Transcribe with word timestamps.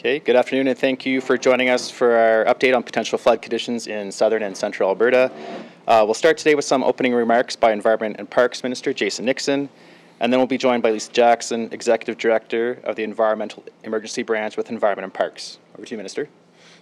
Okay, 0.00 0.18
good 0.18 0.34
afternoon, 0.34 0.66
and 0.66 0.78
thank 0.78 1.04
you 1.04 1.20
for 1.20 1.36
joining 1.36 1.68
us 1.68 1.90
for 1.90 2.16
our 2.16 2.46
update 2.46 2.74
on 2.74 2.82
potential 2.82 3.18
flood 3.18 3.42
conditions 3.42 3.86
in 3.86 4.10
southern 4.10 4.42
and 4.42 4.56
central 4.56 4.88
Alberta. 4.88 5.30
Uh, 5.86 6.02
we'll 6.06 6.14
start 6.14 6.38
today 6.38 6.54
with 6.54 6.64
some 6.64 6.82
opening 6.82 7.12
remarks 7.12 7.54
by 7.54 7.70
Environment 7.70 8.16
and 8.18 8.30
Parks 8.30 8.62
Minister 8.62 8.94
Jason 8.94 9.26
Nixon, 9.26 9.68
and 10.20 10.32
then 10.32 10.40
we'll 10.40 10.46
be 10.46 10.56
joined 10.56 10.82
by 10.82 10.90
Lisa 10.90 11.12
Jackson, 11.12 11.68
Executive 11.70 12.16
Director 12.16 12.80
of 12.84 12.96
the 12.96 13.02
Environmental 13.02 13.62
Emergency 13.84 14.22
Branch 14.22 14.56
with 14.56 14.70
Environment 14.70 15.04
and 15.04 15.12
Parks. 15.12 15.58
Over 15.74 15.84
to 15.84 15.90
you, 15.90 15.98
Minister. 15.98 16.30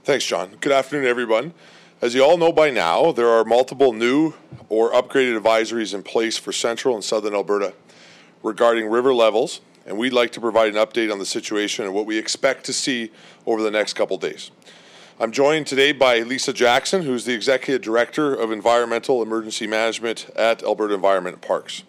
Thanks, 0.05 0.25
John. 0.25 0.51
Good 0.61 0.71
afternoon, 0.71 1.05
everyone. 1.05 1.55
As 2.01 2.15
you 2.15 2.23
all 2.23 2.37
know 2.37 2.53
by 2.53 2.71
now, 2.71 3.11
there 3.11 3.31
are 3.31 3.45
multiple 3.45 3.93
new 3.93 4.35
or 4.69 4.93
upgraded 4.93 5.37
advisories 5.43 5.93
in 5.93 6.05
place 6.05 6.39
for 6.39 6.53
central 6.53 6.95
and 6.95 7.03
southern 7.03 7.35
Alberta 7.35 7.75
regarding 8.45 8.89
river 8.89 9.13
levels, 9.13 9.61
and 9.89 9.97
we'd 9.97 10.13
like 10.13 10.31
to 10.33 10.41
provide 10.41 10.69
an 10.69 10.75
update 10.75 11.11
on 11.11 11.19
the 11.19 11.25
situation 11.25 11.87
and 11.87 11.95
what 11.95 12.05
we 12.05 12.19
expect 12.19 12.65
to 12.67 12.75
see 12.75 13.11
over 13.47 13.63
the 13.63 13.71
next 13.71 13.95
couple 13.95 14.19
days. 14.19 14.51
I'm 15.19 15.33
joined 15.33 15.67
today 15.67 15.93
by 15.93 16.21
Lisa 16.21 16.53
Jackson, 16.53 17.03
who's 17.03 17.25
the 17.25 17.33
Executive 17.33 17.81
Director 17.81 18.35
of 18.35 18.53
Environmental 18.53 19.23
Emergency 19.23 19.67
Management 19.67 20.29
at 20.37 20.63
Alberta 20.63 20.93
Environment 20.93 21.37
and 21.37 21.43
Parks. 21.43 21.85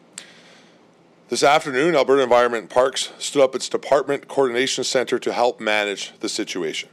This 1.28 1.44
afternoon, 1.44 1.94
Alberta 1.94 2.23
Environment 2.23 2.62
and 2.62 2.70
Parks 2.72 3.12
stood 3.20 3.44
up 3.44 3.54
its 3.54 3.68
Department 3.68 4.30
Coordination 4.30 4.86
Center 4.86 5.20
to 5.20 5.34
help 5.34 5.59
manage 5.59 6.14
the 6.22 6.30
situation. 6.30 6.90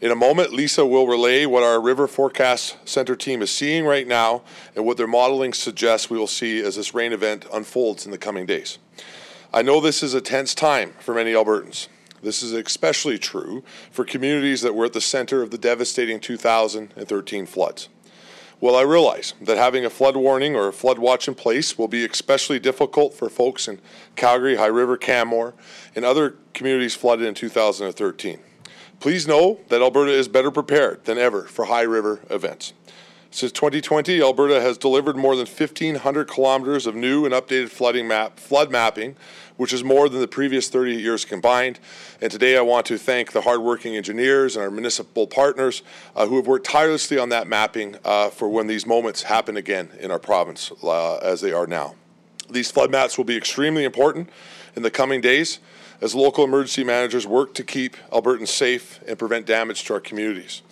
In 0.00 0.10
a 0.10 0.16
moment, 0.16 0.52
Lisa 0.52 0.84
will 0.84 1.06
relay 1.06 1.46
what 1.46 1.62
our 1.62 1.80
River 1.80 2.06
Forecast 2.06 2.76
Center 2.86 3.16
team 3.16 3.40
is 3.40 3.50
seeing 3.50 3.86
right 3.86 4.06
now 4.06 4.42
and 4.74 4.84
what 4.84 4.98
their 4.98 5.06
modeling 5.06 5.54
suggests 5.54 6.10
we 6.10 6.18
will 6.18 6.26
see 6.26 6.60
as 6.60 6.76
this 6.76 6.94
rain 6.94 7.12
event 7.12 7.46
unfolds 7.50 8.04
in 8.04 8.10
the 8.10 8.18
coming 8.18 8.44
days. 8.44 8.78
I 9.52 9.62
know 9.62 9.80
this 9.80 10.02
is 10.02 10.14
a 10.14 10.20
tense 10.20 10.54
time 10.54 10.92
for 10.98 11.14
many 11.14 11.32
Albertans. 11.32 11.88
This 12.22 12.42
is 12.42 12.52
especially 12.52 13.18
true 13.18 13.62
for 13.90 14.04
communities 14.04 14.62
that 14.62 14.74
were 14.74 14.86
at 14.86 14.92
the 14.92 15.00
center 15.00 15.42
of 15.42 15.50
the 15.50 15.58
devastating 15.58 16.18
2013 16.18 17.46
floods. 17.46 17.88
Well, 18.58 18.74
I 18.74 18.82
realize 18.82 19.34
that 19.42 19.58
having 19.58 19.84
a 19.84 19.90
flood 19.90 20.16
warning 20.16 20.56
or 20.56 20.68
a 20.68 20.72
flood 20.72 20.98
watch 20.98 21.28
in 21.28 21.34
place 21.34 21.76
will 21.76 21.88
be 21.88 22.06
especially 22.06 22.58
difficult 22.58 23.12
for 23.12 23.28
folks 23.28 23.68
in 23.68 23.80
Calgary, 24.16 24.56
High 24.56 24.66
River, 24.66 24.96
Canmore, 24.96 25.54
and 25.94 26.04
other 26.04 26.36
communities 26.54 26.94
flooded 26.94 27.26
in 27.26 27.34
2013. 27.34 28.40
Please 28.98 29.28
know 29.28 29.60
that 29.68 29.82
Alberta 29.82 30.12
is 30.12 30.26
better 30.26 30.50
prepared 30.50 31.04
than 31.04 31.18
ever 31.18 31.42
for 31.42 31.66
high 31.66 31.82
river 31.82 32.20
events. 32.30 32.72
Since 33.36 33.52
2020, 33.52 34.22
Alberta 34.22 34.62
has 34.62 34.78
delivered 34.78 35.14
more 35.14 35.36
than 35.36 35.44
1,500 35.44 36.26
kilometers 36.26 36.86
of 36.86 36.94
new 36.94 37.26
and 37.26 37.34
updated 37.34 37.68
flooding 37.68 38.08
map, 38.08 38.40
flood 38.40 38.70
mapping, 38.70 39.14
which 39.58 39.74
is 39.74 39.84
more 39.84 40.08
than 40.08 40.22
the 40.22 40.26
previous 40.26 40.70
30 40.70 40.94
years 40.94 41.26
combined. 41.26 41.78
And 42.22 42.32
today 42.32 42.56
I 42.56 42.62
want 42.62 42.86
to 42.86 42.96
thank 42.96 43.32
the 43.32 43.42
hardworking 43.42 43.94
engineers 43.94 44.56
and 44.56 44.64
our 44.64 44.70
municipal 44.70 45.26
partners 45.26 45.82
uh, 46.14 46.26
who 46.26 46.36
have 46.36 46.46
worked 46.46 46.64
tirelessly 46.64 47.18
on 47.18 47.28
that 47.28 47.46
mapping 47.46 47.98
uh, 48.06 48.30
for 48.30 48.48
when 48.48 48.68
these 48.68 48.86
moments 48.86 49.24
happen 49.24 49.58
again 49.58 49.90
in 50.00 50.10
our 50.10 50.18
province 50.18 50.72
uh, 50.82 51.18
as 51.18 51.42
they 51.42 51.52
are 51.52 51.66
now. 51.66 51.94
These 52.48 52.70
flood 52.70 52.90
maps 52.90 53.18
will 53.18 53.26
be 53.26 53.36
extremely 53.36 53.84
important 53.84 54.30
in 54.76 54.82
the 54.82 54.90
coming 54.90 55.20
days 55.20 55.58
as 56.00 56.14
local 56.14 56.44
emergency 56.44 56.84
managers 56.84 57.26
work 57.26 57.52
to 57.52 57.64
keep 57.64 57.98
Albertans 58.10 58.48
safe 58.48 58.98
and 59.06 59.18
prevent 59.18 59.44
damage 59.44 59.84
to 59.84 59.92
our 59.92 60.00
communities. 60.00 60.62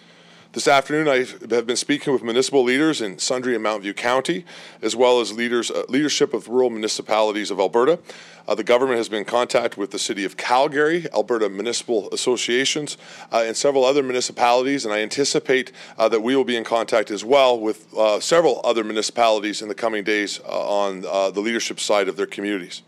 This 0.54 0.68
afternoon, 0.68 1.08
I 1.08 1.26
have 1.52 1.66
been 1.66 1.74
speaking 1.74 2.12
with 2.12 2.22
municipal 2.22 2.62
leaders 2.62 3.00
in 3.00 3.16
Sundre 3.16 3.54
and 3.54 3.62
Mountain 3.64 3.82
View 3.82 3.92
County, 3.92 4.44
as 4.82 4.94
well 4.94 5.20
as 5.20 5.32
leaders, 5.32 5.68
uh, 5.68 5.82
leadership 5.88 6.32
of 6.32 6.46
rural 6.46 6.70
municipalities 6.70 7.50
of 7.50 7.58
Alberta. 7.58 7.98
Uh, 8.46 8.54
the 8.54 8.62
government 8.62 8.98
has 8.98 9.08
been 9.08 9.18
in 9.18 9.24
contact 9.24 9.76
with 9.76 9.90
the 9.90 9.98
City 9.98 10.24
of 10.24 10.36
Calgary, 10.36 11.08
Alberta 11.12 11.48
Municipal 11.48 12.08
Associations, 12.12 12.96
uh, 13.32 13.42
and 13.44 13.56
several 13.56 13.84
other 13.84 14.04
municipalities, 14.04 14.84
and 14.84 14.94
I 14.94 15.00
anticipate 15.00 15.72
uh, 15.98 16.08
that 16.10 16.22
we 16.22 16.36
will 16.36 16.44
be 16.44 16.54
in 16.54 16.62
contact 16.62 17.10
as 17.10 17.24
well 17.24 17.58
with 17.58 17.92
uh, 17.92 18.20
several 18.20 18.60
other 18.62 18.84
municipalities 18.84 19.60
in 19.60 19.66
the 19.66 19.74
coming 19.74 20.04
days 20.04 20.38
uh, 20.48 20.68
on 20.68 21.00
the 21.00 21.40
leadership 21.40 21.80
side 21.80 22.06
of 22.06 22.16
their 22.16 22.26
communities. 22.26 22.82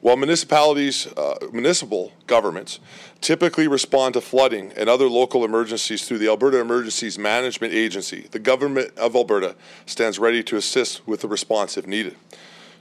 While 0.00 0.16
municipalities, 0.16 1.06
uh, 1.08 1.36
municipal 1.52 2.12
governments 2.26 2.80
typically 3.20 3.68
respond 3.68 4.14
to 4.14 4.22
flooding 4.22 4.72
and 4.74 4.88
other 4.88 5.10
local 5.10 5.44
emergencies 5.44 6.08
through 6.08 6.18
the 6.18 6.28
Alberta 6.28 6.58
Emergencies 6.58 7.18
Management 7.18 7.74
Agency, 7.74 8.26
the 8.30 8.38
government 8.38 8.96
of 8.96 9.14
Alberta 9.14 9.56
stands 9.84 10.18
ready 10.18 10.42
to 10.44 10.56
assist 10.56 11.06
with 11.06 11.20
the 11.20 11.28
response 11.28 11.76
if 11.76 11.86
needed. 11.86 12.16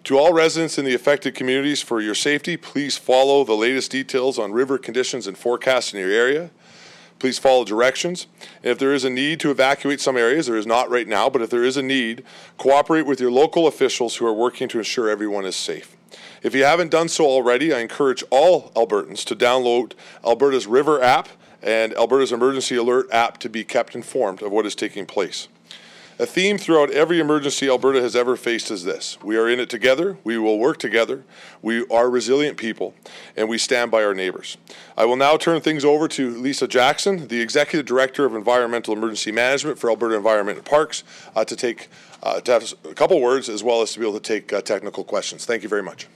To 0.06 0.18
all 0.18 0.32
residents 0.32 0.78
in 0.78 0.86
the 0.86 0.96
affected 0.96 1.36
communities, 1.36 1.82
for 1.82 2.00
your 2.00 2.16
safety, 2.16 2.56
please 2.56 2.98
follow 2.98 3.44
the 3.44 3.54
latest 3.54 3.92
details 3.92 4.40
on 4.40 4.54
river 4.54 4.78
conditions 4.78 5.28
and 5.28 5.38
forecasts 5.38 5.94
in 5.94 6.00
your 6.00 6.10
area. 6.10 6.52
Please 7.20 7.38
follow 7.38 7.66
directions. 7.66 8.28
And 8.64 8.72
if 8.72 8.80
there 8.80 8.94
is 8.94 9.04
a 9.04 9.10
need 9.10 9.42
to 9.42 9.52
evacuate 9.52 10.00
some 10.00 10.16
areas, 10.16 10.48
there 10.48 10.56
is 10.56 10.66
not 10.66 10.90
right 10.90 11.06
now, 11.06 11.30
but 11.30 11.42
if 11.42 11.50
there 11.50 11.66
is 11.66 11.76
a 11.76 11.84
need, 11.84 12.24
cooperate 12.58 13.06
with 13.06 13.20
your 13.20 13.30
local 13.30 13.68
officials 13.68 14.16
who 14.16 14.26
are 14.26 14.34
working 14.34 14.70
to 14.70 14.78
ensure 14.78 15.10
everyone 15.10 15.46
is 15.46 15.58
safe. 15.58 15.98
If 16.42 16.56
you 16.56 16.64
haven't 16.64 16.92
done 16.92 17.10
so 17.10 17.26
already, 17.26 17.74
I 17.74 17.80
encourage 17.80 18.24
all 18.30 18.72
Albertans 18.72 19.26
to 19.26 19.36
download 19.36 19.94
Alberta's 20.26 20.68
River 20.68 21.02
app 21.02 21.30
and 21.62 21.94
Alberta's 21.96 22.32
Emergency 22.32 22.76
Alert 22.76 23.08
app 23.12 23.38
to 23.40 23.50
be 23.50 23.64
kept 23.64 23.96
informed 23.96 24.42
of 24.42 24.52
what 24.52 24.66
is 24.66 24.76
taking 24.76 25.06
place. 25.06 25.50
A 26.22 26.26
theme 26.26 26.58
throughout 26.58 26.92
every 26.92 27.22
emergency 27.22 27.70
Alberta 27.70 28.02
has 28.02 28.14
ever 28.14 28.36
faced 28.36 28.72
is 28.72 28.84
this 28.84 29.18
we 29.24 29.38
are 29.38 29.48
in 29.48 29.58
it 29.58 29.70
together, 29.70 30.18
we 30.26 30.38
will 30.38 30.60
work 30.60 30.78
together, 30.78 31.24
we 31.62 31.88
are 31.88 32.10
resilient 32.10 32.58
people, 32.58 32.94
and 33.38 33.48
we 33.48 33.58
stand 33.58 33.90
by 33.90 34.04
our 34.04 34.14
neighbors. 34.14 34.58
I 34.98 35.06
will 35.06 35.16
now 35.16 35.38
turn 35.38 35.62
things 35.62 35.86
over 35.86 36.10
to 36.10 36.30
Lisa 36.32 36.68
Jackson, 36.68 37.30
the 37.30 37.40
Executive 37.40 37.86
Director 37.86 38.26
of 38.26 38.36
Environmental 38.36 38.94
Emergency 38.94 39.32
Management 39.32 39.80
for 39.80 39.90
Alberta 39.90 40.16
Environment 40.16 40.58
and 40.58 40.66
Parks, 40.66 41.06
uh, 41.38 41.46
to 41.46 41.56
take 41.56 41.88
uh, 42.22 42.42
to 42.42 42.52
have 42.52 42.74
a 42.84 42.94
couple 42.94 43.22
words 43.22 43.48
as 43.48 43.64
well 43.64 43.82
as 43.82 43.94
to 43.94 44.00
be 44.00 44.06
able 44.06 44.20
to 44.20 44.26
take 44.26 44.52
uh, 44.52 44.62
technical 44.62 45.06
questions. 45.06 45.46
Thank 45.46 45.64
you 45.64 45.70
very 45.70 45.84
much. 45.84 46.08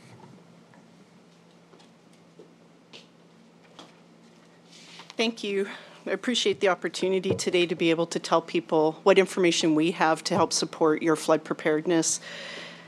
Thank 5.16 5.44
you. 5.44 5.68
I 6.08 6.12
appreciate 6.12 6.60
the 6.60 6.70
opportunity 6.70 7.36
today 7.36 7.68
to 7.68 7.76
be 7.76 7.92
able 7.92 8.08
to 8.08 8.18
tell 8.18 8.42
people 8.42 9.00
what 9.04 9.20
information 9.20 9.76
we 9.76 9.92
have 9.92 10.24
to 10.24 10.34
help 10.34 10.52
support 10.52 11.04
your 11.04 11.16
flood 11.16 11.44
preparedness. 11.44 12.20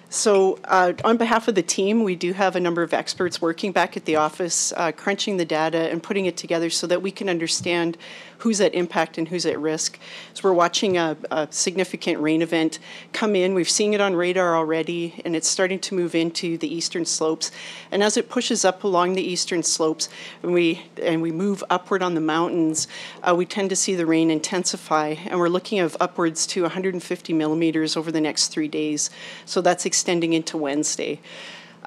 So, 0.10 0.58
uh, 0.64 0.94
on 1.04 1.18
behalf 1.18 1.48
of 1.48 1.54
the 1.54 1.62
team, 1.62 2.04
we 2.04 2.16
do 2.16 2.34
have 2.34 2.56
a 2.56 2.60
number 2.60 2.82
of 2.82 2.96
experts 2.96 3.42
working 3.42 3.72
back 3.72 3.96
at 3.96 4.06
the 4.06 4.16
office, 4.16 4.74
uh, 4.76 4.92
crunching 4.92 5.38
the 5.38 5.46
data 5.46 5.92
and 5.92 6.02
putting 6.02 6.26
it 6.26 6.36
together 6.36 6.72
so 6.72 6.88
that 6.88 7.04
we 7.04 7.12
can 7.12 7.30
understand 7.30 7.96
who's 8.46 8.62
at 8.62 8.76
impact 8.76 9.18
and 9.18 9.28
who's 9.28 9.44
at 9.48 9.60
risk. 9.60 9.98
So 10.36 10.42
we're 10.44 10.54
watching 10.54 10.98
a, 10.98 11.18
a, 11.32 11.48
significant 11.50 12.22
rain 12.22 12.44
event 12.44 12.78
come 13.12 13.36
in. 13.36 13.56
We've 13.56 13.68
seen 13.68 13.96
it 13.96 14.00
on 14.00 14.16
radar 14.16 14.56
already, 14.56 15.20
and 15.26 15.36
it's 15.36 15.48
starting 15.48 15.80
to 15.80 15.96
move 15.96 16.14
into 16.14 16.56
the 16.60 16.72
eastern 16.72 17.06
slopes. 17.06 17.50
And 17.90 18.04
as 18.04 18.18
it 18.18 18.30
pushes 18.30 18.64
up 18.64 18.84
along 18.84 19.14
the 19.14 19.24
eastern 19.24 19.64
slopes, 19.64 20.10
and 20.44 20.54
we 20.54 20.84
and 21.02 21.24
we 21.24 21.32
move 21.32 21.64
upward 21.72 22.04
on 22.04 22.14
the 22.14 22.22
mountains, 22.22 22.88
uh, 23.24 23.34
we 23.36 23.48
tend 23.48 23.72
to 23.72 23.76
see 23.76 23.96
the 23.96 24.06
rain 24.06 24.30
intensify, 24.30 25.16
and 25.26 25.40
we're 25.40 25.50
looking 25.50 25.80
of 25.80 25.98
upwards 26.00 26.46
to 26.46 26.62
150 26.62 27.34
millimeters 27.34 27.98
over 27.98 28.12
the 28.12 28.22
next 28.22 28.50
three 28.50 28.68
days. 28.68 29.10
So 29.46 29.60
that's 29.60 29.88
extending 29.88 30.34
into 30.34 30.56
Wednesday. 30.56 31.20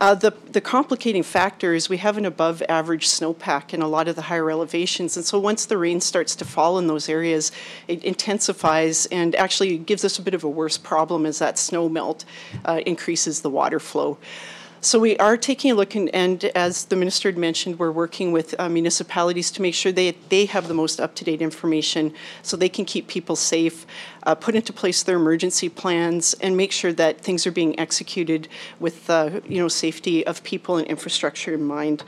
Uh, 0.01 0.15
the, 0.15 0.33
the 0.53 0.61
complicating 0.61 1.25
factor 1.25 1.75
is 1.75 1.89
we 1.89 1.97
have 1.97 2.17
an 2.17 2.25
above 2.25 2.63
average 2.69 3.09
snowpack 3.09 3.75
in 3.75 3.83
a 3.83 3.89
lot 3.89 4.07
of 4.07 4.15
the 4.15 4.23
higher 4.23 4.49
elevations. 4.49 5.17
And 5.17 5.27
so 5.27 5.41
once 5.41 5.67
the 5.67 5.77
rain 5.77 6.01
starts 6.01 6.37
to 6.37 6.45
fall 6.45 6.79
in 6.79 6.87
those 6.87 7.09
areas, 7.09 7.51
it 7.89 8.05
intensifies 8.05 9.07
and 9.07 9.35
actually 9.35 9.77
gives 9.77 10.05
us 10.05 10.19
a 10.19 10.23
bit 10.23 10.35
of 10.35 10.45
a 10.45 10.49
worse 10.49 10.79
problem 10.79 11.27
as 11.27 11.41
that 11.41 11.59
snow 11.59 11.89
melt 11.89 12.25
uh, 12.65 12.81
increases 12.87 13.41
the 13.41 13.51
water 13.51 13.81
flow. 13.81 14.19
So 14.81 15.01
we 15.01 15.17
are 15.17 15.37
taking 15.37 15.73
a 15.73 15.75
look, 15.75 15.97
and, 15.97 16.09
and 16.15 16.45
as 16.55 16.85
the 16.85 16.95
minister 16.95 17.29
had 17.29 17.37
mentioned, 17.37 17.81
we're 17.81 17.91
working 17.91 18.31
with 18.31 18.55
uh, 18.61 18.69
municipalities 18.69 19.51
to 19.53 19.63
make 19.63 19.75
sure 19.75 19.91
they, 19.91 20.13
they 20.29 20.45
have 20.47 20.69
the 20.69 20.75
most 20.75 21.01
up-to-date 21.01 21.43
information 21.43 22.15
so 22.43 22.57
they 22.57 22.69
can 22.69 22.85
keep 22.85 23.09
people 23.09 23.35
safe, 23.35 23.87
uh, 24.23 24.37
put 24.37 24.55
into 24.55 24.73
place 24.73 25.03
their 25.03 25.17
emergency 25.17 25.69
plans, 25.69 26.33
and 26.35 26.57
make 26.57 26.71
sure 26.71 26.93
that 26.93 27.21
things 27.21 27.45
are 27.45 27.51
being 27.51 27.77
executed 27.79 28.47
with 28.79 29.11
uh, 29.11 29.41
you 29.49 29.59
know 29.59 29.67
safety 29.67 30.25
of 30.25 30.45
people 30.45 30.77
and 30.77 30.87
infrastructure 30.87 31.55
in 31.55 31.65
mind. 31.65 32.05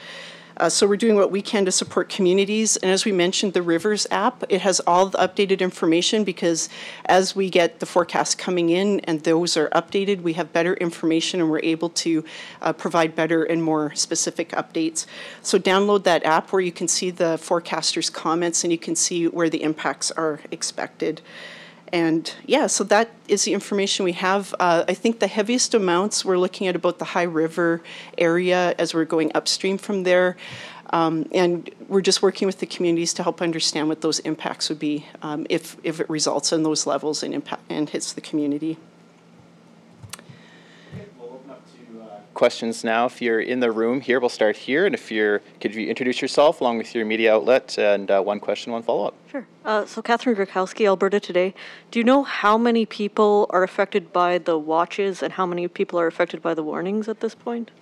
Uh, 0.61 0.69
so 0.69 0.87
we're 0.87 0.95
doing 0.95 1.17
what 1.17 1.31
we 1.31 1.41
can 1.41 1.65
to 1.65 1.73
support 1.73 2.11
communities. 2.11 2.77
And 2.77 2.91
as 2.93 3.07
we 3.07 3.13
mentioned, 3.13 3.55
the 3.55 3.63
Rivers 3.63 4.07
app, 4.11 4.45
it 4.51 4.61
has 4.61 4.79
all 4.81 5.07
the 5.07 5.17
updated 5.17 5.61
information 5.61 6.23
because 6.23 6.69
as 7.07 7.35
we 7.35 7.49
get 7.49 7.81
the 7.81 7.87
forecasts 7.87 8.35
coming 8.35 8.69
in 8.69 9.01
and 9.01 9.23
those 9.23 9.57
are 9.57 9.71
updated, 9.71 10.21
we 10.21 10.35
have 10.35 10.53
better 10.53 10.75
information 10.75 11.41
and 11.41 11.51
we're 11.51 11.61
able 11.63 11.89
to 11.89 12.23
uh, 12.61 12.75
provide 12.75 13.17
better 13.17 13.43
and 13.43 13.63
more 13.63 13.95
specific 13.95 14.51
updates. 14.51 15.07
So 15.41 15.59
download 15.59 16.05
that 16.05 16.27
app 16.27 16.53
where 16.53 16.61
you 16.61 16.73
can 16.73 16.89
see 16.89 17.11
the 17.11 17.39
forecasters' 17.39 18.13
comments 18.13 18.63
and 18.63 18.71
you 18.71 18.79
can 18.79 18.95
see 18.95 19.29
where 19.29 19.49
the 19.49 19.63
impacts 19.63 20.11
are 20.11 20.41
expected. 20.51 21.23
And 21.93 22.33
yeah, 22.47 22.67
so 22.69 22.85
that 22.85 23.11
is 23.27 23.45
the 23.45 23.53
information 23.53 24.05
we 24.05 24.13
have. 24.13 24.55
Uh, 24.61 24.85
I 24.87 24.95
think 24.95 25.19
the 25.19 25.27
heaviest 25.27 25.75
amounts 25.75 26.25
we're 26.25 26.39
looking 26.39 26.67
at 26.67 26.77
about 26.77 26.99
the 26.99 27.05
High 27.05 27.25
River 27.25 27.83
area 28.17 28.75
as 28.79 28.95
we're 28.95 29.05
going 29.05 29.33
upstream 29.35 29.77
from 29.79 30.05
there. 30.05 30.37
Um, 30.93 31.29
and 31.33 31.71
we're 31.89 32.01
just 32.01 32.21
working 32.21 32.47
with 32.47 32.59
the 32.59 32.67
communities 32.67 33.15
to 33.15 33.23
help 33.23 33.41
understand 33.41 33.89
what 33.89 34.01
those 34.01 34.19
impacts 34.21 34.69
would 34.69 34.81
be 34.81 35.07
um, 35.23 35.47
if, 35.49 35.77
if 35.85 36.01
it 36.01 36.11
results 36.11 36.53
in 36.53 36.65
those 36.65 36.87
levels 36.87 37.23
and 37.23 37.33
impact 37.33 37.63
and 37.69 37.89
hits 37.89 38.13
the 38.13 38.21
community. 38.21 38.77
We'll 41.19 41.35
open 41.35 41.51
up 41.51 41.63
to 41.65 42.03
uh, 42.03 42.21
questions 42.41 42.83
now. 42.85 43.05
If 43.05 43.21
you're 43.21 43.43
in 43.43 43.61
the 43.61 43.71
room 43.71 44.01
here, 44.01 44.19
we'll 44.19 44.31
start 44.31 44.57
here. 44.57 44.87
And 44.87 44.95
if 44.95 45.11
you're, 45.13 45.43
could 45.61 45.75
you 45.75 45.87
introduce 45.87 46.23
yourself 46.23 46.63
along 46.63 46.79
with 46.79 46.95
your 46.95 47.05
media 47.05 47.35
outlet 47.35 47.77
and 47.77 48.11
uh, 48.11 48.23
one 48.23 48.41
question, 48.41 48.73
one 48.73 48.83
follow 48.83 49.09
up? 49.09 49.15
Sure. 49.31 49.47
Uh, 49.63 49.85
so, 49.85 50.01
Catherine 50.01 50.35
Grakowski, 50.35 50.87
Alberta 50.87 51.21
Today. 51.21 51.53
Do 51.91 51.99
you 51.99 52.05
know 52.05 52.23
how 52.23 52.57
many 52.57 52.87
people 52.87 53.47
are 53.51 53.63
affected 53.63 54.11
by 54.11 54.39
the 54.39 54.57
watches 54.59 55.23
and 55.23 55.35
how 55.35 55.45
many 55.45 55.69
people 55.69 56.01
are 56.01 56.07
affected 56.07 56.41
by 56.41 56.55
the 56.55 56.63
warnings 56.63 57.11
at 57.11 57.21
this 57.21 57.35
point? 57.35 57.73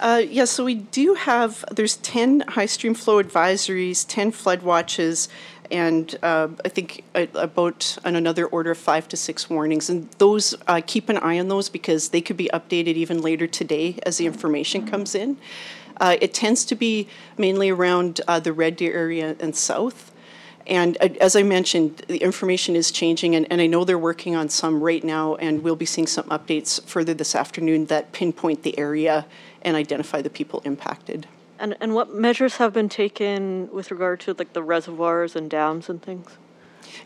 Uh, 0.00 0.18
yes, 0.20 0.30
yeah, 0.32 0.44
so 0.46 0.64
we 0.64 0.74
do 0.74 1.14
have, 1.14 1.64
there's 1.70 1.96
10 1.98 2.40
high 2.40 2.66
stream 2.66 2.92
flow 2.92 3.22
advisories, 3.22 4.04
10 4.08 4.32
flood 4.32 4.62
watches, 4.62 5.28
and 5.70 6.18
uh, 6.22 6.48
I 6.64 6.68
think 6.68 7.04
about 7.14 7.98
on 8.04 8.16
another 8.16 8.46
order 8.46 8.72
of 8.72 8.78
five 8.78 9.08
to 9.08 9.16
six 9.16 9.48
warnings. 9.50 9.90
And 9.90 10.10
those, 10.18 10.54
uh, 10.66 10.80
keep 10.86 11.08
an 11.08 11.18
eye 11.18 11.38
on 11.38 11.48
those 11.48 11.68
because 11.68 12.10
they 12.10 12.20
could 12.20 12.36
be 12.36 12.50
updated 12.52 12.94
even 12.94 13.20
later 13.20 13.46
today 13.46 13.98
as 14.04 14.18
the 14.18 14.26
information 14.26 14.86
comes 14.86 15.14
in. 15.14 15.36
Uh, 15.98 16.16
it 16.20 16.34
tends 16.34 16.64
to 16.66 16.74
be 16.74 17.08
mainly 17.38 17.70
around 17.70 18.20
uh, 18.28 18.38
the 18.38 18.52
Red 18.52 18.76
Deer 18.76 18.92
area 18.92 19.36
and 19.40 19.56
south. 19.56 20.12
And 20.66 20.98
uh, 21.00 21.08
as 21.20 21.36
I 21.36 21.42
mentioned, 21.42 22.04
the 22.08 22.18
information 22.18 22.76
is 22.76 22.90
changing, 22.90 23.34
and, 23.34 23.46
and 23.50 23.60
I 23.60 23.66
know 23.66 23.84
they're 23.84 23.98
working 23.98 24.34
on 24.34 24.48
some 24.48 24.82
right 24.82 25.02
now, 25.02 25.36
and 25.36 25.62
we'll 25.62 25.76
be 25.76 25.86
seeing 25.86 26.06
some 26.06 26.24
updates 26.24 26.84
further 26.84 27.14
this 27.14 27.34
afternoon 27.34 27.86
that 27.86 28.12
pinpoint 28.12 28.62
the 28.62 28.76
area 28.78 29.26
and 29.62 29.76
identify 29.76 30.20
the 30.22 30.30
people 30.30 30.60
impacted. 30.64 31.26
And, 31.58 31.76
and 31.80 31.94
what 31.94 32.14
measures 32.14 32.56
have 32.56 32.72
been 32.72 32.88
taken 32.88 33.70
with 33.72 33.90
regard 33.90 34.20
to 34.20 34.34
like 34.34 34.52
the 34.52 34.62
reservoirs 34.62 35.34
and 35.34 35.50
dams 35.50 35.88
and 35.88 36.02
things? 36.02 36.36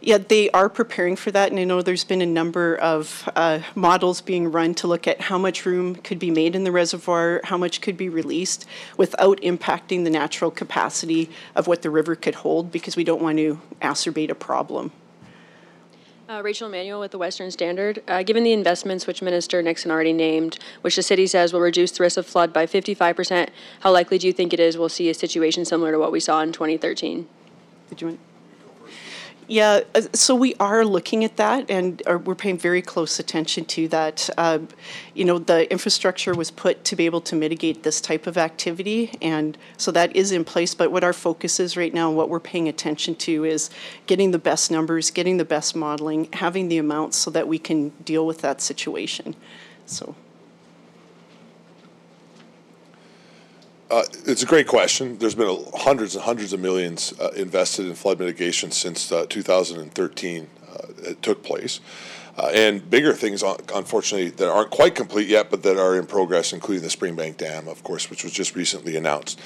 Yeah, 0.01 0.19
they 0.19 0.51
are 0.51 0.69
preparing 0.69 1.17
for 1.17 1.31
that, 1.31 1.51
and 1.51 1.59
I 1.59 1.65
know 1.65 1.83
there's 1.83 2.05
been 2.05 2.23
a 2.23 2.27
number 2.27 2.77
of 2.77 3.29
uh, 3.35 3.61
models 3.75 4.21
being 4.21 4.51
run 4.51 4.75
to 4.77 4.87
look 4.87 5.07
at 5.07 5.21
how 5.21 5.37
much 5.37 5.67
room 5.67 5.97
could 5.97 6.19
be 6.19 6.31
made 6.31 6.55
in 6.55 6.65
the 6.65 6.73
reservoir, 6.73 7.41
how 7.45 7.59
much 7.59 7.81
could 7.81 7.97
be 7.97 8.09
released 8.09 8.67
without 8.97 9.41
impacting 9.41 10.05
the 10.05 10.11
natural 10.11 10.51
capacity 10.51 11.29
of 11.55 11.67
what 11.67 11.83
the 11.83 11.91
river 11.91 12.15
could 12.15 12.37
hold, 12.37 12.71
because 12.71 12.97
we 12.97 13.05
don't 13.05 13.23
want 13.23 13.39
to 13.39 13.61
exacerbate 13.83 14.31
a 14.31 14.35
problem. 14.35 14.93
Uh, 16.31 16.41
Rachel 16.45 16.69
Emanuel 16.69 17.01
with 17.01 17.11
the 17.11 17.19
Western 17.19 17.51
Standard. 17.51 18.05
Uh, 18.07 18.23
given 18.23 18.45
the 18.45 18.53
investments 18.53 19.05
which 19.05 19.21
Minister 19.21 19.61
Nixon 19.63 19.91
already 19.91 20.13
named, 20.13 20.61
which 20.81 20.95
the 20.95 21.03
city 21.03 21.27
says 21.27 21.53
will 21.53 21.61
reduce 21.61 21.91
the 21.91 22.05
risk 22.05 22.19
of 22.19 22.25
flood 22.25 22.53
by 22.53 22.67
55%, 22.67 23.49
how 23.81 23.91
likely 23.91 24.17
do 24.17 24.29
you 24.29 24.33
think 24.33 24.53
it 24.53 24.61
is 24.61 24.79
we'll 24.79 24.89
see 24.89 25.11
a 25.11 25.15
situation 25.15 25.65
similar 25.65 25.91
to 25.91 25.99
what 25.99 26.13
we 26.13 26.21
saw 26.21 26.41
in 26.41 26.53
2013? 26.53 27.27
Did 27.89 28.01
you 28.01 28.07
want? 28.07 28.21
Yeah, 29.51 29.81
uh, 29.97 30.03
so 30.13 30.37
we 30.37 30.55
are 30.61 30.85
looking 30.85 31.25
at 31.25 31.37
that, 31.39 31.69
and 31.69 32.01
are, 32.07 32.19
we're 32.19 32.37
paying 32.37 32.57
very 32.57 32.83
close 32.83 33.19
attention 33.19 33.65
to 33.65 33.89
that. 33.89 34.31
Uh, 34.39 34.61
you 35.13 35.25
know, 35.25 35.41
the 35.41 35.69
infrastructure 35.73 36.33
was 36.35 36.53
put 36.53 36.85
to 36.85 36.95
be 36.95 37.05
able 37.05 37.21
to 37.23 37.35
mitigate 37.35 37.83
this 37.83 38.01
type 38.01 38.29
of 38.29 38.39
activity, 38.39 39.13
and 39.21 39.59
so 39.77 39.91
that 39.91 40.15
is 40.15 40.31
in 40.31 40.45
place. 40.45 40.73
But 40.73 40.93
what 40.93 41.03
our 41.03 41.13
focus 41.13 41.59
is 41.59 41.77
right 41.77 41.93
now, 41.93 42.07
and 42.07 42.17
what 42.17 42.29
we're 42.29 42.39
paying 42.39 42.69
attention 42.69 43.17
to, 43.17 43.45
is 43.45 43.71
getting 44.07 44.31
the 44.31 44.39
best 44.39 44.71
numbers, 44.71 45.11
getting 45.11 45.39
the 45.39 45.45
best 45.45 45.75
modeling, 45.75 46.29
having 46.35 46.69
the 46.69 46.79
amounts 46.79 47.17
so 47.17 47.29
that 47.33 47.49
we 47.49 47.59
can 47.59 47.89
deal 48.05 48.25
with 48.25 48.43
that 48.43 48.61
situation. 48.61 49.35
So. 49.85 50.15
Uh, 53.91 54.05
it's 54.25 54.45
a 54.45 54.47
great 54.47 54.69
question. 54.69 55.19
There's 55.19 55.35
been 55.35 55.49
a, 55.49 55.77
hundreds 55.79 56.15
and 56.15 56.23
hundreds 56.23 56.53
of 56.53 56.61
millions 56.61 57.13
uh, 57.19 57.31
invested 57.37 57.87
in 57.87 57.95
flood 57.95 58.21
mitigation 58.21 58.71
since 58.71 59.11
uh, 59.11 59.27
2013 59.29 60.47
uh, 60.47 60.79
it 61.03 61.21
took 61.23 61.43
place. 61.43 61.81
Uh, 62.39 62.53
and 62.55 62.89
bigger 62.89 63.13
things, 63.13 63.43
unfortunately, 63.75 64.31
that 64.31 64.49
aren't 64.49 64.71
quite 64.71 64.95
complete 64.95 65.27
yet, 65.27 65.51
but 65.51 65.65
that 65.65 65.77
are 65.77 65.97
in 65.97 66.07
progress, 66.07 66.53
including 66.53 66.83
the 66.85 66.89
Springbank 66.89 67.37
Dam, 67.37 67.67
of 67.67 67.83
course, 67.83 68.09
which 68.09 68.23
was 68.23 68.33
just 68.33 68.55
recently 68.55 68.97
announced. 68.97 69.41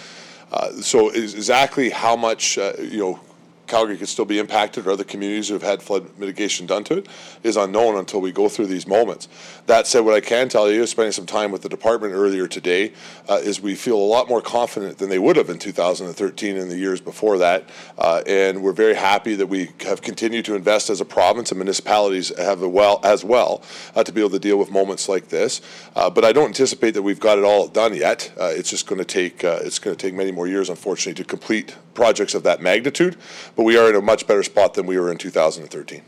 Uh, 0.53 0.71
so, 0.73 1.09
exactly 1.09 1.89
how 1.89 2.15
much 2.15 2.59
you 2.59 2.99
know 2.99 3.21
Calgary 3.67 3.97
could 3.97 4.09
still 4.09 4.25
be 4.25 4.39
impacted 4.39 4.87
or 4.87 4.91
other 4.91 5.05
communities 5.05 5.49
who 5.49 5.55
have 5.55 5.63
had 5.63 5.83
flood 5.83 6.19
mitigation 6.19 6.67
done 6.67 6.85
to 6.85 6.99
it 6.99 7.09
is 7.43 7.57
unknown 7.57 7.97
until 7.97 8.21
we 8.21 8.33
go 8.33 8.49
through 8.49 8.67
these 8.67 8.87
moments. 8.87 9.29
That 9.67 9.87
said, 9.87 10.01
what 10.01 10.15
I 10.15 10.21
can 10.21 10.49
tell 10.49 10.71
you, 10.71 10.87
spending 10.87 11.13
some 11.13 11.27
time 11.27 11.51
with 11.51 11.63
the 11.63 11.69
department 11.69 12.15
earlier 12.15 12.47
today, 12.47 12.93
uh, 13.29 13.41
is 13.43 13.61
we 13.61 13.75
feel 13.75 13.97
a 13.97 13.99
lot 13.99 14.29
more 14.29 14.41
confident 14.41 14.99
than 14.99 15.09
they 15.09 15.19
would 15.19 15.37
have 15.37 15.51
in 15.51 15.59
2013 15.59 16.57
and 16.57 16.71
the 16.71 16.77
years 16.77 17.01
before 17.01 17.39
that. 17.39 17.69
Uh, 17.99 18.23
and 18.27 18.63
we're 18.63 18.73
very 18.73 18.95
happy 18.95 19.35
that 19.35 19.47
we 19.47 19.71
have 19.81 20.03
continued 20.03 20.45
to 20.45 20.55
invest 20.55 20.91
as 20.91 21.01
a 21.01 21.05
province 21.05 21.51
and 21.51 21.59
municipalities 21.59 22.37
have 22.39 22.61
well 22.63 23.01
as 23.03 23.25
well 23.25 23.63
uh, 23.95 24.05
to 24.05 24.13
be 24.13 24.21
able 24.21 24.31
to 24.31 24.39
deal 24.39 24.59
with 24.59 24.71
moments 24.71 25.09
like 25.09 25.29
this. 25.29 25.61
Uh, 25.97 26.11
but 26.11 26.25
I 26.25 26.33
don't 26.33 26.47
anticipate 26.47 26.93
that 26.93 27.03
we've 27.03 27.21
got 27.21 27.39
it 27.39 27.45
all 27.45 27.69
done 27.69 27.95
yet. 27.95 28.33
Uh, 28.39 28.53
it's 28.55 28.71
just 28.71 28.87
going 28.87 28.99
to 28.99 29.05
take 29.05 29.45
uh, 29.45 29.61
it's 29.63 29.79
going 29.79 29.97
to 29.97 30.01
take 30.01 30.15
many 30.15 30.33
more 30.33 30.47
years, 30.47 30.69
unfortunately, 30.69 31.23
to 31.23 31.29
complete 31.29 31.77
projects 31.95 32.35
of 32.35 32.43
that 32.43 32.61
magnitude 32.61 33.17
but 33.57 33.63
we 33.63 33.77
are 33.77 33.89
in 33.89 33.97
a 33.97 34.01
much 34.01 34.27
better 34.27 34.43
spot 34.43 34.75
than 34.75 34.87
we 34.87 34.99
were 34.99 35.11
in 35.11 35.19
2013. 35.19 36.03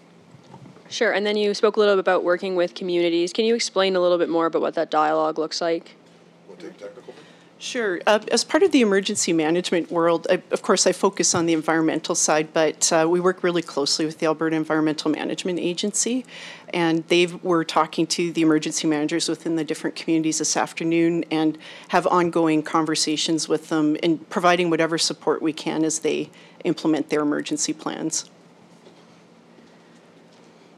Sure, 0.88 1.12
and 1.12 1.26
then 1.26 1.36
you 1.36 1.52
spoke 1.54 1.76
a 1.76 1.80
little 1.80 1.94
bit 1.94 2.00
about 2.00 2.22
working 2.22 2.54
with 2.54 2.74
communities. 2.74 3.32
Can 3.32 3.44
you 3.44 3.54
explain 3.54 3.96
a 3.96 4.00
little 4.00 4.18
bit 4.18 4.28
more 4.28 4.46
about 4.46 4.62
what 4.62 4.74
that 4.74 4.90
dialogue 4.90 5.38
looks 5.38 5.60
like? 5.60 5.96
We'll. 6.48 6.56
Sure. 7.58 8.00
Uh, 8.06 8.18
as 8.30 8.44
part 8.44 8.62
of 8.62 8.70
the 8.70 8.82
emergency 8.82 9.32
management 9.32 9.90
world, 9.90 10.26
I, 10.28 10.42
of 10.50 10.60
course, 10.60 10.86
I 10.86 10.92
focus 10.92 11.34
on 11.34 11.46
the 11.46 11.54
environmental 11.54 12.14
side, 12.14 12.52
but 12.52 12.92
uh, 12.92 13.06
we 13.08 13.18
work 13.18 13.42
really 13.42 13.62
closely 13.62 14.04
with 14.04 14.18
the 14.18 14.26
Alberta 14.26 14.54
Environmental 14.56 15.10
Management 15.10 15.58
Agency, 15.58 16.26
and 16.74 17.06
they 17.08 17.24
were 17.26 17.64
talking 17.64 18.06
to 18.08 18.30
the 18.30 18.42
emergency 18.42 18.86
managers 18.86 19.26
within 19.30 19.56
the 19.56 19.64
different 19.64 19.96
communities 19.96 20.38
this 20.38 20.54
afternoon 20.54 21.24
and 21.30 21.56
have 21.88 22.06
ongoing 22.08 22.62
conversations 22.62 23.48
with 23.48 23.70
them 23.70 23.96
and 24.02 24.28
providing 24.28 24.68
whatever 24.68 24.98
support 24.98 25.40
we 25.40 25.54
can 25.54 25.82
as 25.82 26.00
they 26.00 26.28
implement 26.64 27.08
their 27.08 27.22
emergency 27.22 27.72
plans. 27.72 28.28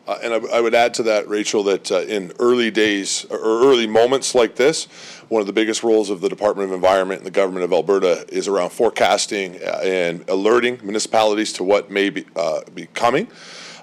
Uh, 0.08 0.18
and 0.22 0.32
I, 0.32 0.56
I, 0.56 0.60
would 0.62 0.74
add 0.74 0.94
to 0.94 1.02
that, 1.02 1.28
Rachel, 1.28 1.62
that 1.64 1.92
uh, 1.92 2.00
in 2.00 2.32
early 2.38 2.70
days 2.70 3.26
or 3.28 3.38
early 3.38 3.86
moments 3.86 4.34
like 4.34 4.56
this, 4.56 4.86
one 5.28 5.42
of 5.42 5.46
the 5.46 5.52
biggest 5.52 5.82
roles 5.82 6.08
of 6.08 6.22
the 6.22 6.30
Department 6.30 6.70
of 6.70 6.74
Environment 6.74 7.18
and 7.18 7.26
the 7.26 7.30
government 7.30 7.62
of 7.64 7.74
Alberta 7.74 8.24
is 8.30 8.48
around 8.48 8.70
forecasting 8.70 9.56
uh, 9.56 9.80
and 9.84 10.26
alerting 10.30 10.80
municipalities 10.82 11.52
to 11.52 11.62
what 11.62 11.90
may 11.90 12.08
be, 12.08 12.24
uh, 12.36 12.62
be 12.74 12.86
coming. 12.94 13.28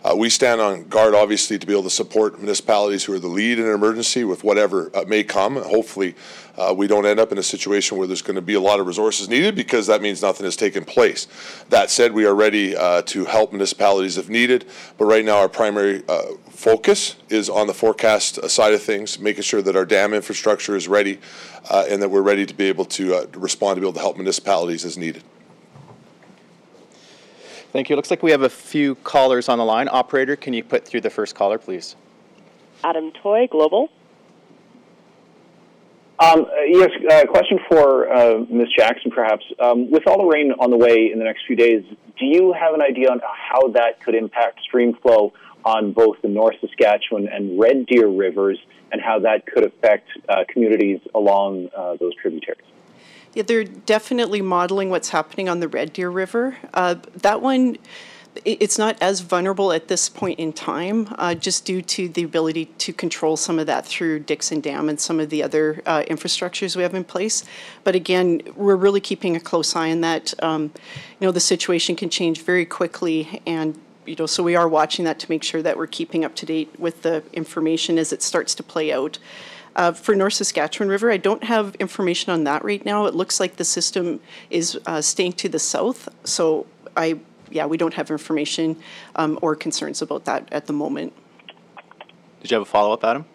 Uh, 0.05 0.15
we 0.15 0.29
stand 0.29 0.61
on 0.61 0.83
guard, 0.83 1.15
obviously, 1.15 1.57
to 1.57 1.65
be 1.65 1.73
able 1.73 1.81
to 1.81 1.89
support 1.89 2.37
municipalities 2.37 3.03
who 3.03 3.11
are 3.11 3.17
the 3.17 3.27
lead 3.27 3.57
in 3.57 3.65
an 3.65 3.73
emergency 3.73 4.23
with 4.23 4.43
whatever 4.43 4.91
uh, 4.93 5.03
may 5.07 5.23
come. 5.23 5.55
Hopefully, 5.55 6.13
uh, 6.57 6.71
we 6.77 6.85
don't 6.85 7.07
end 7.07 7.19
up 7.19 7.31
in 7.31 7.39
a 7.39 7.43
situation 7.43 7.97
where 7.97 8.05
there's 8.05 8.21
going 8.21 8.35
to 8.35 8.41
be 8.41 8.53
a 8.53 8.59
lot 8.59 8.79
of 8.79 8.85
resources 8.85 9.27
needed 9.29 9.55
because 9.55 9.87
that 9.87 10.03
means 10.03 10.21
nothing 10.21 10.43
has 10.43 10.55
taken 10.55 10.85
place. 10.85 11.27
That 11.69 11.89
said, 11.89 12.13
we 12.13 12.27
are 12.27 12.35
ready 12.35 12.75
uh, 12.75 13.01
to 13.01 13.25
help 13.25 13.51
municipalities 13.51 14.19
if 14.19 14.29
needed, 14.29 14.67
but 14.99 15.05
right 15.05 15.25
now 15.25 15.37
our 15.37 15.49
primary 15.49 16.03
uh, 16.07 16.33
focus 16.51 17.15
is 17.29 17.49
on 17.49 17.65
the 17.65 17.73
forecast 17.73 18.37
uh, 18.37 18.47
side 18.47 18.75
of 18.75 18.83
things, 18.83 19.17
making 19.17 19.41
sure 19.41 19.63
that 19.63 19.75
our 19.75 19.87
dam 19.87 20.13
infrastructure 20.13 20.75
is 20.75 20.87
ready 20.87 21.19
and 21.71 21.99
that 21.99 22.09
we're 22.09 22.21
ready 22.21 22.45
to 22.45 22.53
be 22.53 22.65
able 22.65 22.85
to 22.85 23.27
respond 23.33 23.77
to 23.77 23.81
be 23.81 23.87
able 23.87 23.93
to 23.93 23.99
help 23.99 24.17
municipalities 24.17 24.85
as 24.85 24.99
needed. 24.99 25.23
Thank 27.75 27.89
you. 27.89 27.97
Looks 27.97 28.09
like 28.09 28.23
we 28.23 28.31
have 28.31 28.43
a 28.43 28.49
few 28.49 28.95
callers 28.95 29.49
on 29.49 29.57
the 29.57 29.65
line. 29.65 29.89
Operator, 29.91 30.37
can 30.37 30.53
you 30.53 30.63
put 30.63 30.87
through 30.87 31.01
the 31.01 31.09
first 31.09 31.35
caller, 31.35 31.57
please? 31.57 31.97
Adam 32.85 33.11
Toy, 33.11 33.49
Global. 33.51 33.89
Um, 36.17 36.45
yes, 36.67 36.89
uh, 37.11 37.25
question 37.25 37.59
for 37.69 38.09
uh, 38.09 38.45
Ms. 38.49 38.69
Jackson, 38.77 39.11
perhaps. 39.11 39.43
Um, 39.59 39.91
with 39.91 40.07
all 40.07 40.17
the 40.19 40.23
rain 40.23 40.53
on 40.57 40.69
the 40.69 40.77
way 40.77 41.11
in 41.11 41.19
the 41.19 41.25
next 41.25 41.45
few 41.45 41.57
days, 41.57 41.83
do 42.17 42.25
you 42.25 42.53
have 42.53 42.73
an 42.73 42.81
idea 42.81 43.11
on 43.11 43.19
how 43.19 43.67
that 43.73 44.01
could 44.01 44.15
impact 44.15 44.61
stream 44.61 44.93
flow 44.93 45.33
on 45.65 45.91
both 45.91 46.21
the 46.21 46.29
North 46.29 46.55
Saskatchewan 46.61 47.27
and 47.27 47.59
Red 47.59 47.87
Deer 47.87 48.07
rivers, 48.07 48.57
and 48.93 49.01
how 49.01 49.19
that 49.19 49.45
could 49.47 49.65
affect 49.65 50.07
uh, 50.29 50.45
communities 50.47 51.01
along 51.13 51.67
uh, 51.75 51.97
those 51.99 52.15
tributaries? 52.15 52.63
Yeah, 53.35 53.43
they're 53.43 53.65
definitely 53.65 54.41
modeling 54.41 54.89
what's 54.89 55.09
happening 55.09 55.49
on 55.49 55.59
the 55.59 55.67
Red 55.67 55.91
Deer 55.91 56.09
River. 56.09 56.55
Uh, 56.73 56.95
that 57.17 57.41
one, 57.41 57.77
it's 58.45 58.77
not 58.77 58.97
as 59.01 59.19
vulnerable 59.19 59.73
at 59.73 59.89
this 59.89 60.07
point 60.07 60.39
in 60.39 60.53
time, 60.53 61.13
uh, 61.17 61.35
just 61.35 61.65
due 61.65 61.81
to 61.81 62.07
the 62.07 62.23
ability 62.23 62.67
to 62.77 62.93
control 62.93 63.35
some 63.35 63.59
of 63.59 63.67
that 63.67 63.85
through 63.85 64.19
Dixon 64.19 64.61
Dam 64.61 64.87
and 64.87 65.01
some 65.01 65.19
of 65.19 65.29
the 65.29 65.43
other 65.43 65.81
uh, 65.85 66.03
infrastructures 66.03 66.77
we 66.77 66.83
have 66.83 66.93
in 66.95 67.03
place. 67.03 67.43
But 67.83 67.93
again, 67.93 68.41
we're 68.55 68.77
really 68.77 69.01
keeping 69.01 69.35
a 69.35 69.41
close 69.41 69.75
eye 69.75 69.91
on 69.91 69.99
that. 69.99 70.33
Um, 70.41 70.71
you 71.19 71.27
know, 71.27 71.33
the 71.33 71.41
situation 71.41 71.97
can 71.97 72.09
change 72.09 72.41
very 72.41 72.65
quickly, 72.65 73.41
and 73.45 73.77
you 74.05 74.15
know, 74.15 74.27
so 74.27 74.43
we 74.43 74.55
are 74.55 74.67
watching 74.67 75.03
that 75.05 75.19
to 75.19 75.29
make 75.29 75.43
sure 75.43 75.61
that 75.61 75.75
we're 75.75 75.87
keeping 75.87 76.23
up 76.23 76.35
to 76.35 76.45
date 76.45 76.79
with 76.79 77.01
the 77.01 77.21
information 77.33 77.97
as 77.97 78.13
it 78.13 78.21
starts 78.21 78.55
to 78.55 78.63
play 78.63 78.93
out. 78.93 79.19
Uh, 79.75 79.91
For 79.91 80.15
North 80.15 80.33
Saskatchewan 80.33 80.87
River, 80.89 81.11
I 81.11 81.17
don't 81.17 81.43
have 81.43 81.75
information 81.75 82.31
on 82.31 82.45
that 82.45 82.63
right 82.63 82.83
now. 82.85 83.07
It 83.07 83.13
looks 83.13 83.41
like 83.41 83.57
the 83.57 83.65
system 83.65 84.21
is 84.49 84.79
uh, 84.85 85.01
staying 85.01 85.33
to 85.33 85.49
the 85.49 85.59
south, 85.59 86.07
so 86.23 86.65
I, 86.95 87.19
yeah, 87.51 87.65
we 87.65 87.75
don't 87.75 87.93
have 87.95 88.09
information 88.09 88.77
um, 89.17 89.37
or 89.41 89.53
concerns 89.53 90.01
about 90.01 90.23
that 90.25 90.47
at 90.51 90.67
the 90.67 90.73
moment. 90.73 91.11
Did 92.41 92.51
you 92.51 92.55
have 92.55 92.61
a 92.61 92.69
follow-up, 92.69 93.03
Adam? 93.03 93.25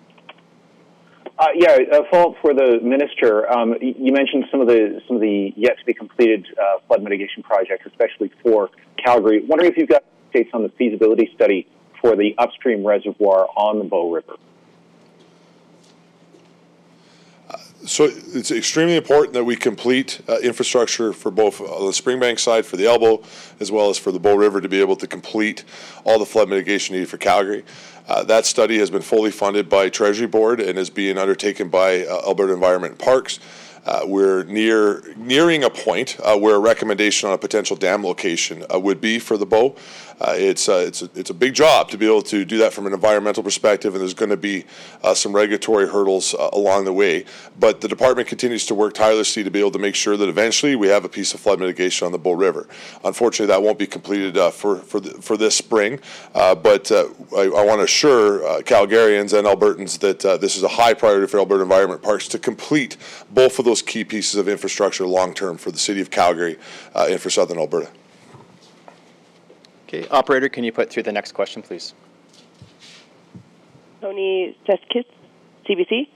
Uh, 1.39 1.49
yeah, 1.55 1.77
a 1.93 2.05
follow-up 2.11 2.37
for 2.41 2.55
the 2.55 2.79
minister. 2.83 3.51
Um, 3.53 3.75
you 3.81 4.13
mentioned 4.13 4.45
some 4.51 4.61
of 4.61 4.67
the 4.67 5.01
some 5.07 5.17
of 5.17 5.23
the 5.23 5.53
yet 5.57 5.79
to 5.79 5.85
be 5.85 5.95
completed 5.95 6.47
uh, 6.59 6.81
flood 6.87 7.03
mitigation 7.03 7.43
projects, 7.43 7.87
especially 7.87 8.31
for 8.43 8.71
Calgary. 9.03 9.45
Wondering 9.47 9.71
if 9.71 9.77
you've 9.77 9.89
got 9.89 10.05
updates 10.33 10.55
on 10.55 10.63
the 10.63 10.69
feasibility 10.71 11.31
study 11.35 11.67
for 12.01 12.15
the 12.17 12.35
upstream 12.39 12.87
reservoir 12.87 13.49
on 13.57 13.79
the 13.79 13.85
Bow 13.85 14.13
River. 14.13 14.37
So 17.87 18.05
it's 18.05 18.51
extremely 18.51 18.97
important 18.97 19.33
that 19.33 19.45
we 19.45 19.57
complete 19.57 20.21
uh, 20.29 20.37
infrastructure 20.41 21.15
for 21.15 21.31
both 21.31 21.63
uh, 21.63 21.65
the 21.65 21.93
Springbank 21.93 22.39
side 22.39 22.67
for 22.67 22.77
the 22.77 22.87
elbow 22.87 23.23
as 23.59 23.73
well 23.73 23.89
as 23.89 23.97
for 23.97 24.13
the 24.13 24.21
Bow 24.21 24.35
River 24.35 24.61
to 24.61 24.69
be 24.69 24.81
able 24.81 24.97
to 24.97 25.07
complete 25.07 25.65
all 26.05 26.19
the 26.19 26.27
flood 26.27 26.51
mitigation 26.51 26.95
needed 26.95 27.09
for 27.09 27.17
Calgary. 27.17 27.65
Uh, 28.07 28.23
that 28.25 28.45
study 28.45 28.79
has 28.79 28.91
been 28.91 29.01
fully 29.01 29.31
funded 29.31 29.71
by 29.71 29.89
Treasury 29.89 30.27
Board 30.27 30.61
and 30.61 30.79
is 30.79 30.91
being 30.91 31.17
undertaken 31.17 31.71
by 31.71 32.05
uh, 32.05 32.21
Alberta 32.27 32.53
Environment 32.53 32.93
and 32.93 33.01
Parks. 33.01 33.41
Uh, 33.87 34.03
we're 34.07 34.45
near 34.45 35.03
nearing 35.17 35.65
a 35.65 35.71
point 35.71 36.19
uh, 36.23 36.37
where 36.37 36.57
a 36.57 36.59
recommendation 36.59 37.29
on 37.29 37.35
a 37.35 37.39
potential 37.39 37.77
dam 37.77 38.05
location 38.05 38.65
uh, 38.73 38.79
would 38.79 39.01
be 39.01 39.19
for 39.19 39.37
the 39.37 39.47
bow. 39.47 39.75
Uh, 40.21 40.35
it's 40.37 40.69
uh, 40.69 40.85
it's 40.87 41.01
a, 41.01 41.09
it's 41.15 41.31
a 41.31 41.35
big 41.35 41.55
job 41.55 41.89
to 41.89 41.97
be 41.97 42.05
able 42.05 42.21
to 42.21 42.45
do 42.45 42.59
that 42.59 42.75
from 42.75 42.87
an 42.87 42.93
environmental 42.93 43.43
perspective, 43.43 43.95
and 43.95 44.03
there's 44.03 44.13
going 44.13 44.29
to 44.29 44.37
be 44.37 44.67
uh, 45.03 45.15
some 45.15 45.35
regulatory 45.35 45.89
hurdles 45.89 46.35
along 46.53 46.85
the 46.85 46.93
way. 46.93 47.25
But 47.59 47.81
the 47.81 47.89
department 47.89 48.29
continues 48.29 48.67
to 48.67 48.75
work 48.75 48.93
tirelessly 48.93 49.45
to 49.45 49.51
be 49.51 49.61
able 49.61 49.71
to 49.71 49.79
make 49.79 49.95
sure 49.95 50.19
that 50.19 50.29
eventually 50.29 50.77
we 50.77 50.89
have 50.89 51.07
a 51.07 51.09
piece 51.09 51.33
of 51.33 51.41
flood 51.41 51.59
mitigation 51.59 52.05
on 52.05 52.13
the 52.13 52.19
Bow 52.19 52.33
River. 52.33 52.69
Unfortunately, 53.03 53.47
that 53.47 53.63
won't 53.63 53.79
be 53.79 53.87
completed 53.87 54.37
for 54.53 54.77
for 54.77 55.01
the, 55.01 55.11
for 55.23 55.39
this 55.39 55.57
spring, 55.57 55.99
but 56.35 56.93
I, 56.93 57.45
I 57.45 57.65
want 57.65 57.79
to 57.79 57.85
assure 57.85 58.41
Calgarians 58.63 59.33
and 59.33 59.49
Albertans 59.49 59.99
that 60.01 60.21
this 60.39 60.57
is 60.57 60.65
a 60.65 60.69
high 60.69 60.93
priority 60.93 61.29
for 61.29 61.39
Alberta 61.39 61.63
Environment 61.63 62.03
Parks 62.03 62.29
to 62.29 62.39
complete 62.39 62.99
both 63.31 63.59
of 63.59 63.70
those 63.71 63.83
key 63.83 64.05
pieces 64.05 64.35
of 64.35 64.49
infrastructure 64.49 65.07
long 65.07 65.33
term 65.33 65.57
for 65.57 65.71
the 65.71 65.79
city 65.79 66.00
of 66.00 66.11
Calgary 66.11 66.59
uh, 66.95 67.07
and 67.09 67.21
for 67.21 67.31
Southern 67.31 67.59
Alberta. 67.59 67.89
Okay, 69.87 70.07
operator, 70.09 70.49
can 70.49 70.65
you 70.65 70.73
put 70.73 70.91
through 70.91 71.05
the 71.05 71.12
next 71.12 71.33
question, 71.33 71.62
please? 71.62 71.95
Tony 74.00 74.57
Seskus, 74.67 75.05
CBC. 75.69 76.09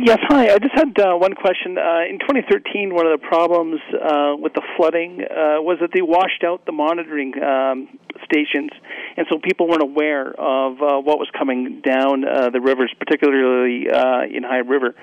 Yes, 0.00 0.20
hi. 0.28 0.54
I 0.54 0.58
just 0.60 0.74
had 0.74 0.96
uh, 1.00 1.16
one 1.16 1.34
question. 1.34 1.76
Uh, 1.76 2.06
in 2.08 2.20
2013, 2.20 2.94
one 2.94 3.04
of 3.04 3.20
the 3.20 3.26
problems 3.26 3.80
uh, 3.92 4.36
with 4.38 4.54
the 4.54 4.62
flooding 4.76 5.22
uh, 5.22 5.58
was 5.58 5.78
that 5.80 5.90
they 5.92 6.02
washed 6.02 6.44
out 6.44 6.64
the 6.66 6.72
monitoring 6.72 7.34
um, 7.42 7.98
stations, 8.22 8.70
and 9.16 9.26
so 9.28 9.40
people 9.42 9.66
weren't 9.66 9.82
aware 9.82 10.28
of 10.38 10.80
uh, 10.80 11.00
what 11.00 11.18
was 11.18 11.26
coming 11.36 11.80
down 11.80 12.24
uh, 12.24 12.48
the 12.50 12.60
rivers, 12.60 12.94
particularly 12.96 13.88
in 14.30 14.44
High 14.44 14.62
River. 14.62 14.94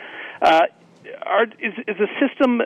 Are, 0.41 1.43
is, 1.43 1.73
is 1.87 1.97
the 1.99 2.07
system 2.23 2.63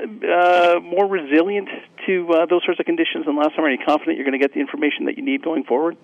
more 0.85 1.07
resilient 1.07 1.69
to 2.05 2.45
those 2.47 2.61
sorts 2.63 2.79
of 2.79 2.85
conditions 2.85 3.25
than 3.25 3.37
last 3.37 3.55
time? 3.55 3.65
Are 3.65 3.71
you 3.71 3.83
confident 3.83 4.17
you're 4.17 4.25
going 4.25 4.39
to 4.39 4.45
get 4.45 4.53
the 4.53 4.61
information 4.61 5.05
that 5.05 5.17
you 5.17 5.25
need 5.25 5.41
going 5.41 5.63
forward? 5.63 5.97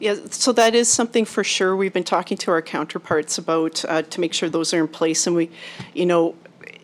Yeah, 0.00 0.16
so 0.30 0.52
that 0.52 0.74
is 0.74 0.88
something 0.88 1.26
for 1.26 1.44
sure 1.44 1.76
we've 1.76 1.92
been 1.92 2.04
talking 2.04 2.38
to 2.38 2.50
our 2.50 2.62
counterparts 2.62 3.36
about 3.36 3.84
uh, 3.84 4.00
to 4.00 4.20
make 4.20 4.32
sure 4.32 4.48
those 4.48 4.72
are 4.72 4.80
in 4.80 4.88
place. 4.88 5.26
And 5.26 5.36
we, 5.36 5.50
you 5.92 6.06
know, 6.06 6.34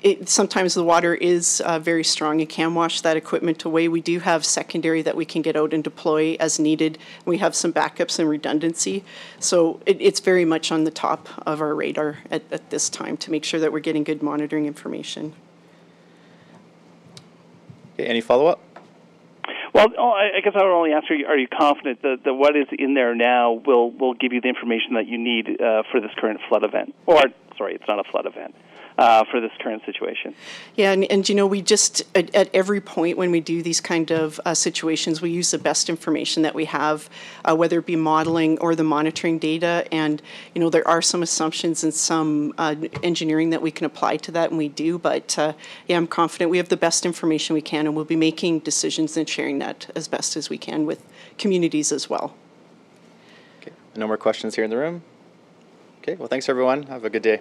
it, 0.02 0.28
sometimes 0.28 0.74
the 0.74 0.84
water 0.84 1.14
is 1.14 1.62
uh, 1.62 1.78
very 1.78 2.04
strong 2.04 2.42
and 2.42 2.48
can 2.48 2.74
wash 2.74 3.00
that 3.00 3.16
equipment 3.16 3.64
away. 3.64 3.88
We 3.88 4.02
do 4.02 4.18
have 4.18 4.44
secondary 4.44 5.00
that 5.00 5.16
we 5.16 5.24
can 5.24 5.40
get 5.40 5.56
out 5.56 5.72
and 5.72 5.82
deploy 5.82 6.36
as 6.38 6.58
needed. 6.58 6.98
We 7.24 7.38
have 7.38 7.54
some 7.54 7.72
backups 7.72 8.18
and 8.18 8.28
redundancy. 8.28 9.02
So 9.40 9.80
it, 9.86 9.96
it's 9.98 10.20
very 10.20 10.44
much 10.44 10.70
on 10.70 10.84
the 10.84 10.90
top 10.90 11.30
of 11.46 11.62
our 11.62 11.74
radar 11.74 12.18
at, 12.30 12.42
at 12.52 12.68
this 12.68 12.90
time 12.90 13.16
to 13.16 13.30
make 13.30 13.44
sure 13.44 13.60
that 13.60 13.72
we're 13.72 13.80
getting 13.80 14.04
good 14.04 14.22
monitoring 14.22 14.66
information. 14.66 15.32
Okay, 17.94 18.04
any 18.04 18.20
follow-up? 18.20 18.60
Well, 19.76 19.88
oh, 19.98 20.08
I 20.08 20.38
I 20.38 20.40
guess 20.40 20.54
I 20.56 20.64
would 20.64 20.72
only 20.72 20.92
ask: 20.92 21.10
Are 21.10 21.14
you, 21.14 21.26
are 21.26 21.36
you 21.36 21.48
confident 21.48 22.00
that, 22.00 22.24
that 22.24 22.32
what 22.32 22.56
is 22.56 22.66
in 22.72 22.94
there 22.94 23.14
now 23.14 23.52
will 23.52 23.90
will 23.90 24.14
give 24.14 24.32
you 24.32 24.40
the 24.40 24.48
information 24.48 24.94
that 24.94 25.06
you 25.06 25.18
need 25.18 25.60
uh, 25.60 25.82
for 25.92 26.00
this 26.00 26.10
current 26.16 26.40
flood 26.48 26.64
event? 26.64 26.94
Or, 27.04 27.22
sorry, 27.58 27.74
it's 27.74 27.86
not 27.86 27.98
a 27.98 28.10
flood 28.10 28.24
event 28.24 28.54
uh, 28.98 29.24
for 29.30 29.40
this 29.40 29.52
current 29.60 29.84
situation. 29.84 30.34
Yeah, 30.74 30.92
and, 30.92 31.04
and 31.04 31.28
you 31.28 31.34
know, 31.34 31.46
we 31.46 31.60
just, 31.60 32.02
at, 32.14 32.34
at 32.34 32.54
every 32.54 32.80
point 32.80 33.18
when 33.18 33.30
we 33.30 33.40
do 33.40 33.62
these 33.62 33.80
kind 33.80 34.10
of 34.10 34.40
uh, 34.44 34.54
situations, 34.54 35.20
we 35.20 35.30
use 35.30 35.50
the 35.50 35.58
best 35.58 35.90
information 35.90 36.42
that 36.42 36.54
we 36.54 36.64
have, 36.66 37.10
uh, 37.44 37.54
whether 37.54 37.78
it 37.78 37.86
be 37.86 37.96
modeling 37.96 38.58
or 38.58 38.74
the 38.74 38.84
monitoring 38.84 39.38
data. 39.38 39.86
And, 39.92 40.22
you 40.54 40.60
know, 40.60 40.70
there 40.70 40.86
are 40.88 41.02
some 41.02 41.22
assumptions 41.22 41.84
and 41.84 41.92
some 41.92 42.54
uh, 42.58 42.74
engineering 43.02 43.50
that 43.50 43.60
we 43.60 43.70
can 43.70 43.84
apply 43.86 44.16
to 44.18 44.32
that, 44.32 44.50
and 44.50 44.58
we 44.58 44.68
do. 44.68 44.98
But 44.98 45.38
uh, 45.38 45.52
yeah, 45.86 45.96
I'm 45.96 46.06
confident 46.06 46.50
we 46.50 46.58
have 46.58 46.70
the 46.70 46.76
best 46.76 47.04
information 47.04 47.54
we 47.54 47.62
can, 47.62 47.86
and 47.86 47.94
we'll 47.94 48.04
be 48.04 48.16
making 48.16 48.60
decisions 48.60 49.16
and 49.16 49.28
sharing 49.28 49.58
that 49.58 49.90
as 49.94 50.08
best 50.08 50.36
as 50.36 50.48
we 50.48 50.58
can 50.58 50.86
with 50.86 51.02
communities 51.36 51.92
as 51.92 52.08
well. 52.08 52.34
Okay, 53.60 53.72
no 53.94 54.06
more 54.06 54.16
questions 54.16 54.54
here 54.54 54.64
in 54.64 54.70
the 54.70 54.76
room? 54.76 55.02
Okay, 56.02 56.14
well, 56.14 56.28
thanks, 56.28 56.48
everyone. 56.48 56.84
Have 56.84 57.04
a 57.04 57.10
good 57.10 57.22
day. 57.22 57.40